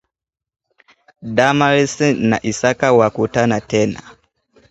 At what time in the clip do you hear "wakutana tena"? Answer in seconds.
2.99-3.99